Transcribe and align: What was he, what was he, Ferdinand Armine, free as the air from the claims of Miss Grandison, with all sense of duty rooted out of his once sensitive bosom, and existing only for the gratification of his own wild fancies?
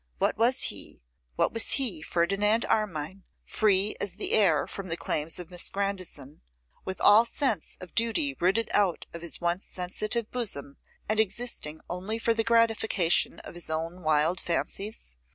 What 0.17 0.35
was 0.35 0.63
he, 0.63 1.03
what 1.35 1.53
was 1.53 1.73
he, 1.73 2.01
Ferdinand 2.01 2.65
Armine, 2.65 3.21
free 3.45 3.95
as 4.01 4.15
the 4.15 4.33
air 4.33 4.65
from 4.65 4.87
the 4.87 4.97
claims 4.97 5.37
of 5.37 5.51
Miss 5.51 5.69
Grandison, 5.69 6.41
with 6.83 6.99
all 6.99 7.23
sense 7.23 7.77
of 7.79 7.93
duty 7.93 8.35
rooted 8.39 8.71
out 8.73 9.05
of 9.13 9.21
his 9.21 9.39
once 9.39 9.67
sensitive 9.67 10.31
bosom, 10.31 10.77
and 11.07 11.19
existing 11.19 11.81
only 11.87 12.17
for 12.17 12.33
the 12.33 12.43
gratification 12.43 13.41
of 13.41 13.53
his 13.53 13.69
own 13.69 14.01
wild 14.01 14.39
fancies? 14.41 15.13